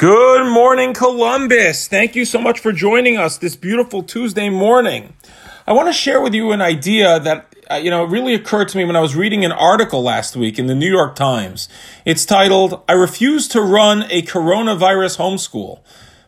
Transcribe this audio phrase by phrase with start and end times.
[0.00, 1.86] Good morning, Columbus.
[1.86, 5.12] Thank you so much for joining us this beautiful Tuesday morning.
[5.66, 8.78] I want to share with you an idea that uh, you know really occurred to
[8.78, 11.68] me when I was reading an article last week in the New York Times.
[12.06, 15.80] It's titled "I refuse to run a coronavirus homeschool."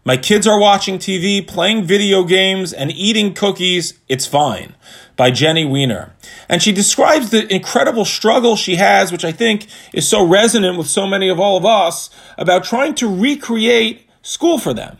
[0.04, 4.00] My kids are watching TV, playing video games, and eating cookies.
[4.08, 4.74] It's fine.
[5.16, 6.12] By Jenny Weiner.
[6.48, 10.88] And she describes the incredible struggle she has, which I think is so resonant with
[10.88, 14.98] so many of all of us, about trying to recreate school for them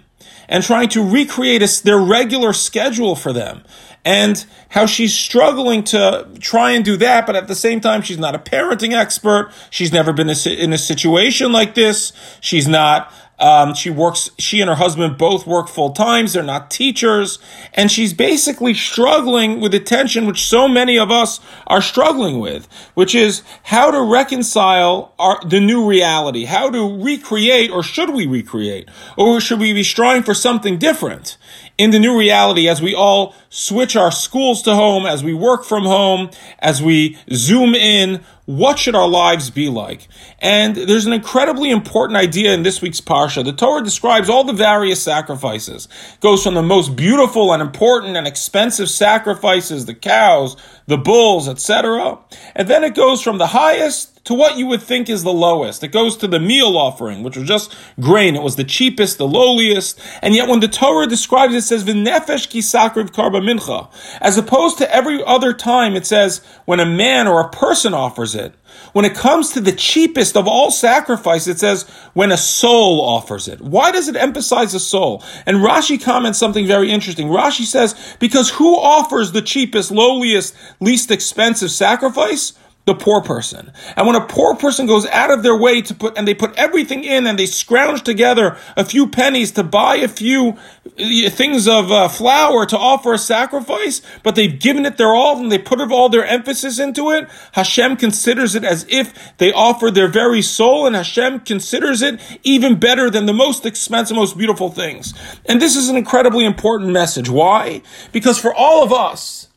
[0.48, 3.64] and trying to recreate a, their regular schedule for them
[4.04, 8.18] and how she's struggling to try and do that, but at the same time, she's
[8.18, 9.52] not a parenting expert.
[9.70, 12.12] She's never been in a situation like this.
[12.40, 16.32] She's not um, she works, she and her husband both work full times.
[16.32, 17.40] They're not teachers.
[17.74, 22.68] And she's basically struggling with the tension which so many of us are struggling with,
[22.94, 28.28] which is how to reconcile our, the new reality, how to recreate, or should we
[28.28, 31.36] recreate, or should we be striving for something different
[31.78, 35.64] in the new reality as we all switch our schools to home, as we work
[35.64, 40.08] from home, as we zoom in, what should our lives be like?
[40.40, 43.31] And there's an incredibly important idea in this week's Parsha.
[43.40, 45.86] The Torah describes all the various sacrifices.
[46.14, 51.48] It goes from the most beautiful and important and expensive sacrifices, the cows, the bulls,
[51.48, 52.18] etc.
[52.56, 55.82] And then it goes from the highest to what you would think is the lowest.
[55.82, 58.36] It goes to the meal offering, which was just grain.
[58.36, 59.98] It was the cheapest, the lowliest.
[60.22, 63.92] And yet when the Torah describes it, it says, V'nefesh kisakriv karba mincha.
[64.20, 68.34] As opposed to every other time, it says, when a man or a person offers
[68.34, 68.54] it.
[68.92, 73.48] When it comes to the cheapest of all sacrifice, it says, when a soul offers
[73.48, 73.60] it.
[73.60, 75.22] Why does it emphasize a soul?
[75.46, 77.28] And Rashi comments something very interesting.
[77.28, 82.52] Rashi says, because who offers the cheapest, lowliest, least expensive sacrifice?
[82.84, 83.72] The poor person.
[83.96, 86.56] And when a poor person goes out of their way to put, and they put
[86.56, 90.58] everything in and they scrounge together a few pennies to buy a few
[90.98, 95.38] uh, things of uh, flour to offer a sacrifice, but they've given it their all
[95.38, 99.94] and they put all their emphasis into it, Hashem considers it as if they offered
[99.94, 104.70] their very soul and Hashem considers it even better than the most expensive, most beautiful
[104.70, 105.14] things.
[105.46, 107.28] And this is an incredibly important message.
[107.28, 107.82] Why?
[108.12, 109.48] Because for all of us,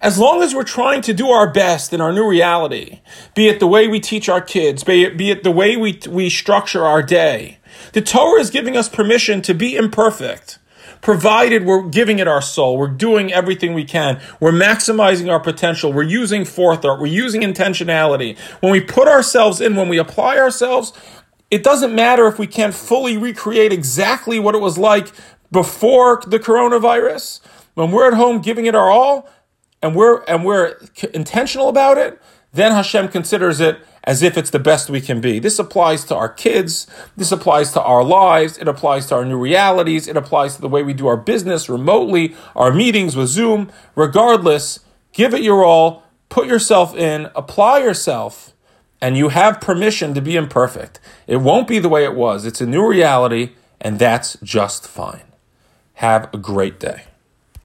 [0.00, 3.00] as long as we're trying to do our best in our new reality,
[3.34, 6.00] be it the way we teach our kids, be it, be it the way we,
[6.08, 7.58] we structure our day,
[7.92, 10.58] the Torah is giving us permission to be imperfect,
[11.00, 15.92] provided we're giving it our soul, we're doing everything we can, we're maximizing our potential,
[15.92, 18.38] we're using forethought, we're using intentionality.
[18.60, 20.92] When we put ourselves in, when we apply ourselves,
[21.50, 25.12] it doesn't matter if we can't fully recreate exactly what it was like
[25.52, 27.40] before the coronavirus.
[27.74, 29.28] When we're at home giving it our all,
[29.84, 30.78] and we're and we're
[31.12, 32.18] intentional about it,
[32.54, 35.38] then Hashem considers it as if it's the best we can be.
[35.38, 36.86] This applies to our kids,
[37.18, 40.70] this applies to our lives, it applies to our new realities, it applies to the
[40.70, 43.70] way we do our business remotely, our meetings with Zoom.
[43.94, 44.80] Regardless,
[45.12, 48.54] give it your all, put yourself in, apply yourself,
[49.02, 50.98] and you have permission to be imperfect.
[51.26, 52.46] It won't be the way it was.
[52.46, 53.50] It's a new reality,
[53.82, 55.24] and that's just fine.
[55.94, 57.04] Have a great day.